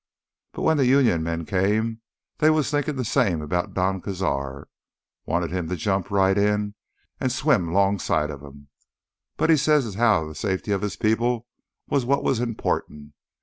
But 0.53 0.63
when 0.63 0.77
th' 0.77 0.83
Union 0.87 1.21
men 1.21 1.45
came, 1.45 2.01
they 2.39 2.49
was 2.49 2.71
thinkin' 2.71 2.97
th' 2.99 3.05
same 3.05 3.45
'bout 3.45 3.75
Don 3.75 4.01
Cazar. 4.01 4.65
Wanted 5.27 5.51
him 5.51 5.69
to 5.69 5.75
jump 5.75 6.09
right 6.09 6.35
in 6.35 6.73
an' 7.19 7.29
swim 7.29 7.71
'longside 7.71 8.31
o' 8.31 8.37
them. 8.37 8.69
But 9.37 9.51
he 9.51 9.57
said 9.57 9.83
as 9.83 9.93
how 9.93 10.27
th' 10.27 10.35
safety 10.37 10.71
of 10.71 10.81
his 10.81 10.95
people 10.95 11.45
was 11.87 12.03
what 12.03 12.23
was 12.23 12.39
important. 12.39 13.13